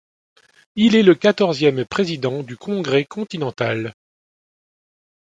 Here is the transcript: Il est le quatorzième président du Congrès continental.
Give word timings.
Il 0.75 0.95
est 0.95 1.03
le 1.03 1.13
quatorzième 1.13 1.85
président 1.85 2.41
du 2.41 2.57
Congrès 2.57 3.05
continental. 3.05 3.93